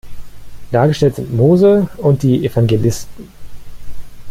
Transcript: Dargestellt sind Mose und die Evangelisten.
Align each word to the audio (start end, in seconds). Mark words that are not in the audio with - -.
Dargestellt 0.71 1.13
sind 1.17 1.31
Mose 1.31 1.87
und 1.97 2.23
die 2.23 2.43
Evangelisten. 2.43 3.27